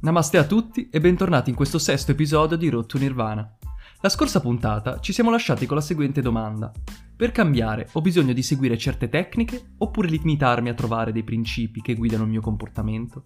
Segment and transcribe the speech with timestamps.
[0.00, 3.56] Namaste a tutti e bentornati in questo sesto episodio di Road Nirvana.
[4.00, 6.70] La scorsa puntata ci siamo lasciati con la seguente domanda.
[7.16, 11.94] Per cambiare ho bisogno di seguire certe tecniche oppure limitarmi a trovare dei principi che
[11.94, 13.24] guidano il mio comportamento?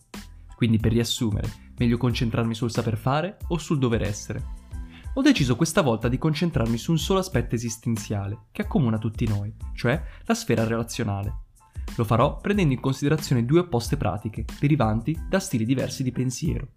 [0.56, 4.42] Quindi per riassumere, meglio concentrarmi sul saper fare o sul dover essere?
[5.12, 9.54] Ho deciso questa volta di concentrarmi su un solo aspetto esistenziale che accomuna tutti noi,
[9.74, 11.50] cioè la sfera relazionale.
[11.96, 16.68] Lo farò prendendo in considerazione due opposte pratiche, derivanti da stili diversi di pensiero.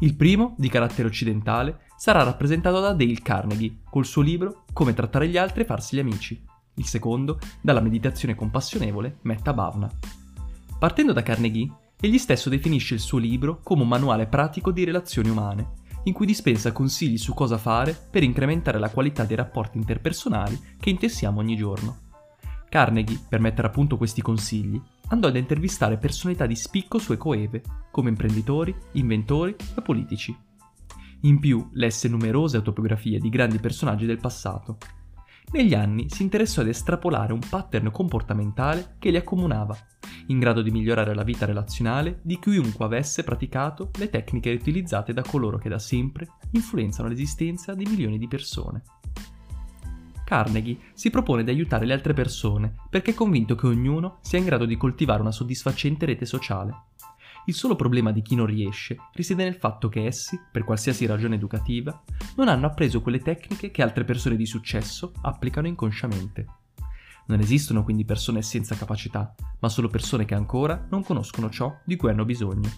[0.00, 5.28] Il primo, di carattere occidentale, sarà rappresentato da Dale Carnegie, col suo libro Come trattare
[5.28, 6.42] gli altri e farsi gli amici.
[6.74, 9.88] Il secondo, dalla meditazione compassionevole Metta Bhavna.
[10.76, 11.70] Partendo da Carnegie,
[12.00, 16.26] egli stesso definisce il suo libro come un manuale pratico di relazioni umane, in cui
[16.26, 21.54] dispensa consigli su cosa fare per incrementare la qualità dei rapporti interpersonali che intessiamo ogni
[21.54, 22.01] giorno.
[22.72, 27.60] Carnegie, per mettere a punto questi consigli, andò ad intervistare personalità di spicco sue coeve,
[27.90, 30.34] come imprenditori, inventori e politici.
[31.24, 34.78] In più lesse numerose autobiografie di grandi personaggi del passato.
[35.50, 39.76] Negli anni si interessò ad estrapolare un pattern comportamentale che li accomunava,
[40.28, 45.20] in grado di migliorare la vita relazionale di chiunque avesse praticato le tecniche utilizzate da
[45.20, 48.82] coloro che da sempre influenzano l'esistenza di milioni di persone.
[50.32, 54.46] Carnegie si propone di aiutare le altre persone perché è convinto che ognuno sia in
[54.46, 56.84] grado di coltivare una soddisfacente rete sociale.
[57.44, 61.34] Il solo problema di chi non riesce risiede nel fatto che essi, per qualsiasi ragione
[61.34, 62.02] educativa,
[62.36, 66.46] non hanno appreso quelle tecniche che altre persone di successo applicano inconsciamente.
[67.26, 71.96] Non esistono quindi persone senza capacità, ma solo persone che ancora non conoscono ciò di
[71.96, 72.70] cui hanno bisogno.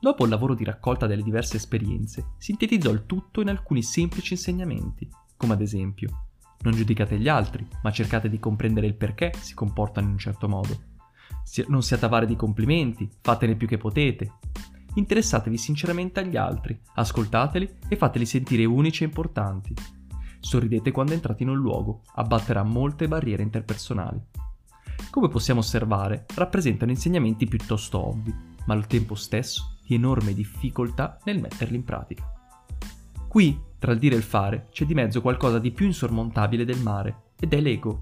[0.00, 5.08] Dopo il lavoro di raccolta delle diverse esperienze, sintetizzò il tutto in alcuni semplici insegnamenti,
[5.36, 6.22] come ad esempio
[6.60, 10.48] non giudicate gli altri, ma cercate di comprendere il perché si comportano in un certo
[10.48, 10.78] modo.
[11.68, 14.32] Non siate avare di complimenti, fatene più che potete.
[14.94, 19.74] Interessatevi sinceramente agli altri, ascoltateli e fateli sentire unici e importanti.
[20.40, 24.20] Sorridete quando entrate in un luogo, abbatterà molte barriere interpersonali.
[25.10, 28.34] Come possiamo osservare, rappresentano insegnamenti piuttosto ovvi,
[28.66, 32.30] ma al tempo stesso di enorme difficoltà nel metterli in pratica.
[33.26, 36.80] Qui, tra il dire e il fare, c'è di mezzo qualcosa di più insormontabile del
[36.80, 38.00] mare, ed è l'ego.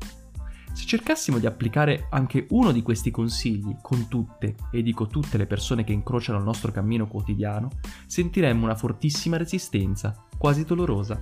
[0.73, 5.47] Se cercassimo di applicare anche uno di questi consigli con tutte, e dico tutte le
[5.47, 7.71] persone che incrociano il nostro cammino quotidiano,
[8.07, 11.19] sentiremmo una fortissima resistenza, quasi dolorosa.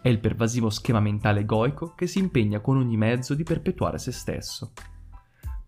[0.00, 4.12] È il pervasivo schema mentale egoico che si impegna con ogni mezzo di perpetuare se
[4.12, 4.72] stesso.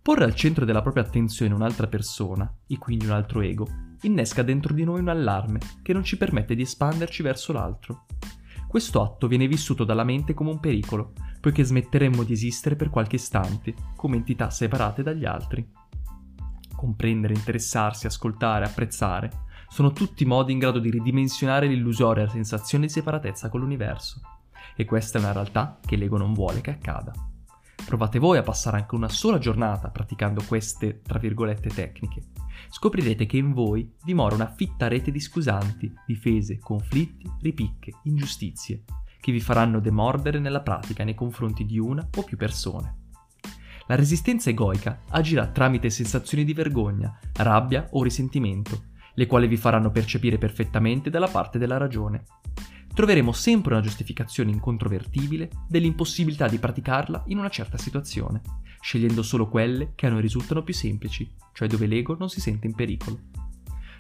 [0.09, 3.69] Porre al centro della propria attenzione un'altra persona, e quindi un altro ego,
[4.01, 8.07] innesca dentro di noi un allarme che non ci permette di espanderci verso l'altro.
[8.67, 13.17] Questo atto viene vissuto dalla mente come un pericolo, poiché smetteremmo di esistere per qualche
[13.17, 15.71] istante, come entità separate dagli altri.
[16.75, 19.31] Comprendere, interessarsi, ascoltare, apprezzare
[19.69, 24.23] sono tutti modi in grado di ridimensionare l'illusoria sensazione di separatezza con l'universo.
[24.75, 27.28] E questa è una realtà che l'ego non vuole che accada.
[27.89, 32.27] Provate voi a passare anche una sola giornata praticando queste, tra virgolette, tecniche
[32.69, 38.85] scoprirete che in voi dimora una fitta rete di scusanti, difese, conflitti, ripicche, ingiustizie,
[39.19, 43.07] che vi faranno demordere nella pratica nei confronti di una o più persone.
[43.87, 49.91] La resistenza egoica agirà tramite sensazioni di vergogna, rabbia o risentimento, le quali vi faranno
[49.91, 52.25] percepire perfettamente dalla parte della ragione.
[52.99, 58.43] Troveremo sempre una giustificazione incontrovertibile dell'impossibilità di praticarla in una certa situazione,
[58.81, 62.67] scegliendo solo quelle che a noi risultano più semplici, cioè dove l'ego non si sente
[62.67, 63.21] in pericolo.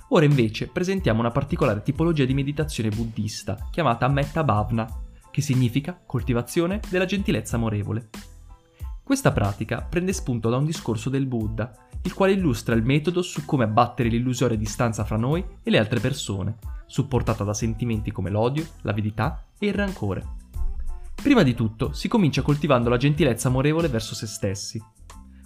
[0.08, 4.88] Ora invece presentiamo una particolare tipologia di meditazione buddista chiamata Metta Bhavna,
[5.30, 8.08] che significa coltivazione della gentilezza amorevole.
[9.04, 11.72] Questa pratica prende spunto da un discorso del Buddha,
[12.02, 16.00] il quale illustra il metodo su come abbattere l'illusoria distanza fra noi e le altre
[16.00, 20.26] persone, supportata da sentimenti come l'odio, l'avidità e il rancore.
[21.14, 24.82] Prima di tutto si comincia coltivando la gentilezza amorevole verso se stessi.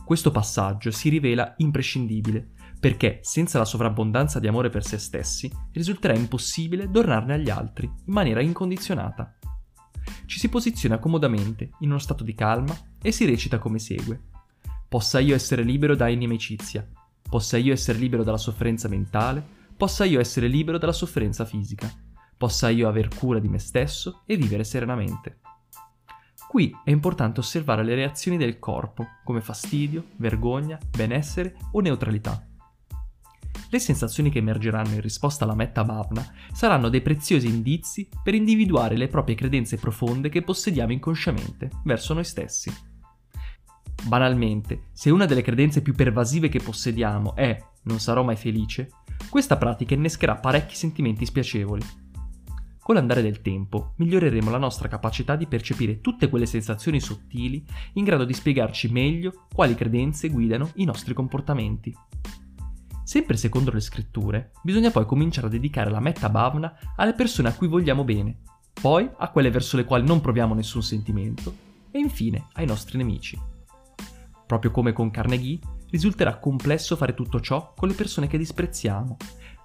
[0.05, 6.14] Questo passaggio si rivela imprescindibile, perché senza la sovrabbondanza di amore per se stessi risulterà
[6.14, 9.38] impossibile donarne agli altri in maniera incondizionata.
[10.26, 14.20] Ci si posiziona comodamente, in uno stato di calma, e si recita come segue.
[14.88, 16.87] Possa io essere libero da inimicizia,
[17.28, 21.90] possa io essere libero dalla sofferenza mentale, possa io essere libero dalla sofferenza fisica,
[22.36, 25.40] possa io aver cura di me stesso e vivere serenamente.
[26.48, 32.46] Qui è importante osservare le reazioni del corpo, come fastidio, vergogna, benessere o neutralità.
[33.70, 38.96] Le sensazioni che emergeranno in risposta alla metta bhavna saranno dei preziosi indizi per individuare
[38.96, 42.70] le proprie credenze profonde che possediamo inconsciamente verso noi stessi.
[44.04, 48.90] Banalmente, se una delle credenze più pervasive che possediamo è non sarò mai felice,
[49.28, 51.82] Questa pratica innescherà parecchi sentimenti spiacevoli.
[52.82, 57.64] Con l'andare del tempo miglioreremo la nostra capacità di percepire tutte quelle sensazioni sottili
[57.94, 61.94] in grado di spiegarci meglio quali credenze guidano i nostri comportamenti.
[63.04, 67.54] Sempre secondo le scritture, bisogna poi cominciare a dedicare la metta bhavna alle persone a
[67.54, 68.38] cui vogliamo bene,
[68.80, 71.54] poi a quelle verso le quali non proviamo nessun sentimento
[71.90, 73.38] e infine ai nostri nemici.
[74.46, 75.60] Proprio come con Carnegie,
[75.93, 79.17] risulterà complesso fare tutto ciò con le persone che disprezziamo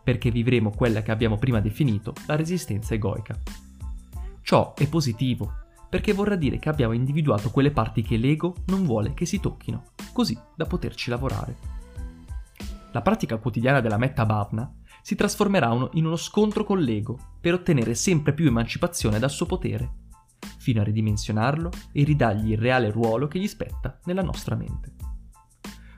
[0.07, 3.37] perché vivremo quella che abbiamo prima definito la resistenza egoica.
[4.41, 5.51] Ciò è positivo,
[5.89, 9.83] perché vorrà dire che abbiamo individuato quelle parti che l'ego non vuole che si tocchino,
[10.13, 11.57] così da poterci lavorare.
[12.93, 17.93] La pratica quotidiana della Metta Bhavna si trasformerà in uno scontro con l'ego per ottenere
[17.93, 20.05] sempre più emancipazione dal suo potere,
[20.57, 24.96] fino a ridimensionarlo e ridargli il reale ruolo che gli spetta nella nostra mente.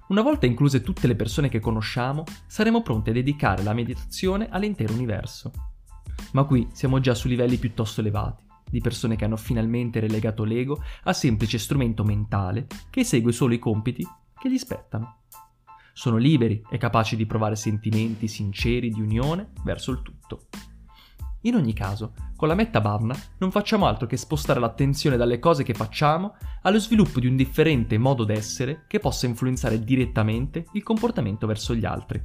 [0.09, 4.91] Una volta incluse tutte le persone che conosciamo, saremo pronti a dedicare la meditazione all'intero
[4.91, 5.51] universo.
[6.31, 10.81] Ma qui siamo già su livelli piuttosto elevati, di persone che hanno finalmente relegato l'ego
[11.03, 14.03] a semplice strumento mentale che esegue solo i compiti
[14.35, 15.25] che gli spettano.
[15.93, 20.47] Sono liberi e capaci di provare sentimenti sinceri di unione verso il tutto.
[21.43, 25.63] In ogni caso, con la Metta Bhavna non facciamo altro che spostare l'attenzione dalle cose
[25.63, 31.47] che facciamo allo sviluppo di un differente modo d'essere che possa influenzare direttamente il comportamento
[31.47, 32.21] verso gli altri.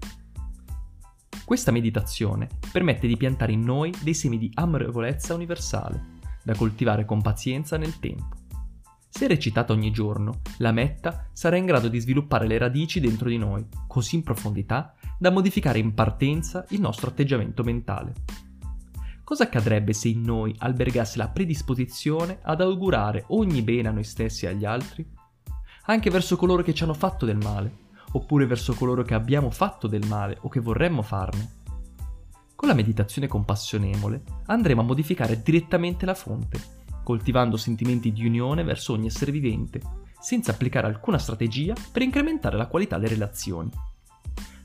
[1.45, 6.13] Questa meditazione permette di piantare in noi dei semi di amorevolezza universale,
[6.43, 8.43] da coltivare con pazienza nel tempo.
[9.09, 13.39] Se recitata ogni giorno, la metta sarà in grado di sviluppare le radici dentro di
[13.39, 18.43] noi, così in profondità da modificare in partenza il nostro atteggiamento mentale
[19.25, 24.45] cosa accadrebbe se in noi albergasse la predisposizione ad augurare ogni bene a noi stessi
[24.45, 25.05] e agli altri?
[25.87, 27.83] Anche verso coloro che ci hanno fatto del male,
[28.13, 31.63] oppure verso coloro che abbiamo fatto del male o che vorremmo farne.
[32.55, 36.61] Con la meditazione compassionevole andremo a modificare direttamente la fonte,
[37.03, 39.81] coltivando sentimenti di unione verso ogni essere vivente,
[40.21, 43.71] senza applicare alcuna strategia per incrementare la qualità delle relazioni.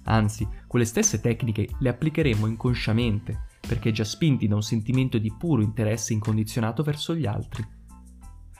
[0.03, 5.61] Anzi, quelle stesse tecniche le applicheremo inconsciamente, perché già spinti da un sentimento di puro
[5.61, 7.63] interesse incondizionato verso gli altri.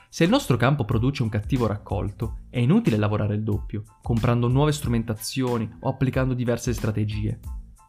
[0.08, 4.72] Se il nostro campo produce un cattivo raccolto, è inutile lavorare il doppio, comprando nuove
[4.72, 7.40] strumentazioni o applicando diverse strategie.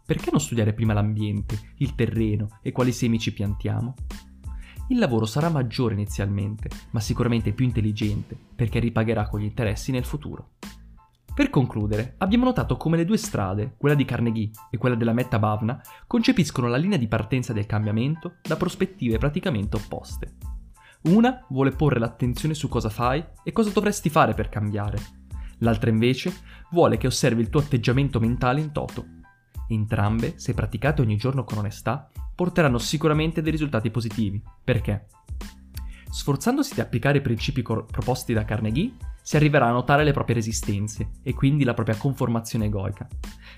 [0.07, 3.95] Perché non studiare prima l'ambiente, il terreno e quali semi ci piantiamo?
[4.89, 10.07] Il lavoro sarà maggiore inizialmente, ma sicuramente più intelligente, perché ripagherà con gli interessi nel
[10.07, 10.53] futuro.
[11.35, 15.39] Per concludere, abbiamo notato come le due strade, quella di Carnegie e quella della Metta
[15.39, 20.37] Bhavna, concepiscono la linea di partenza del cambiamento da prospettive praticamente opposte.
[21.03, 24.99] Una vuole porre l'attenzione su cosa fai e cosa dovresti fare per cambiare.
[25.61, 26.33] L'altra invece
[26.71, 29.07] vuole che osservi il tuo atteggiamento mentale in toto.
[29.69, 34.43] Entrambe, se praticate ogni giorno con onestà, porteranno sicuramente dei risultati positivi.
[34.63, 35.07] Perché?
[36.11, 40.35] Sforzandosi di applicare i principi cor- proposti da Carnegie, si arriverà a notare le proprie
[40.35, 43.07] resistenze e quindi la propria conformazione egoica.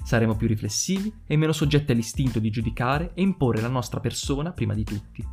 [0.02, 4.74] Saremo più riflessivi e meno soggetti all'istinto di giudicare e imporre la nostra persona prima
[4.74, 5.26] di tutti.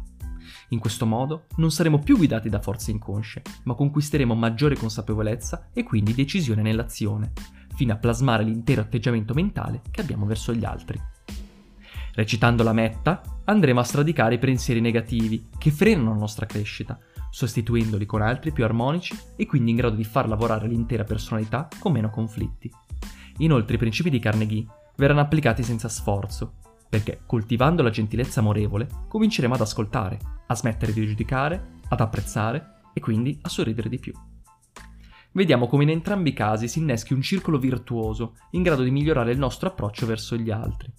[0.70, 5.84] In questo modo non saremo più guidati da forze inconsce, ma conquisteremo maggiore consapevolezza e
[5.84, 7.34] quindi decisione nell'azione,
[7.76, 11.02] fino a plasmare l'intero atteggiamento mentale che abbiamo verso gli altri.
[12.14, 16.98] Recitando la metta, andremo a sradicare i pensieri negativi che frenano la nostra crescita,
[17.30, 21.92] sostituendoli con altri più armonici e quindi in grado di far lavorare l'intera personalità con
[21.92, 22.72] meno conflitti.
[23.38, 26.56] Inoltre i principi di Carnegie verranno applicati senza sforzo,
[26.90, 33.00] perché coltivando la gentilezza amorevole cominceremo ad ascoltare, a smettere di giudicare, ad apprezzare e
[33.00, 34.14] quindi a sorridere di più.
[35.32, 39.32] Vediamo come in entrambi i casi si inneschi un circolo virtuoso in grado di migliorare
[39.32, 40.92] il nostro approccio verso gli altri.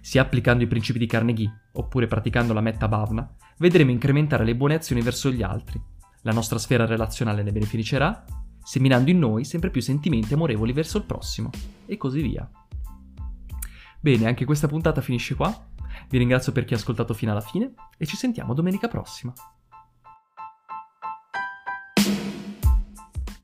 [0.00, 4.74] Sia applicando i principi di Carnegie oppure praticando la Metta Bhavna, vedremo incrementare le buone
[4.74, 5.80] azioni verso gli altri.
[6.22, 8.24] La nostra sfera relazionale ne beneficerà,
[8.62, 11.50] seminando in noi sempre più sentimenti amorevoli verso il prossimo,
[11.86, 12.48] e così via.
[14.00, 15.54] Bene, anche questa puntata finisce qua.
[16.08, 19.32] Vi ringrazio per chi ha ascoltato fino alla fine e ci sentiamo domenica prossima.